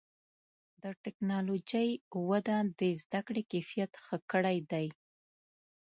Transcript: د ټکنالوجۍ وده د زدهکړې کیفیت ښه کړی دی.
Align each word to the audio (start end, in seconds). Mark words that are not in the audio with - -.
د 0.83 0.85
ټکنالوجۍ 1.03 1.89
وده 2.29 2.57
د 2.79 2.81
زدهکړې 3.01 3.43
کیفیت 3.51 3.91
ښه 4.03 4.17
کړی 4.31 4.57
دی. 4.71 4.87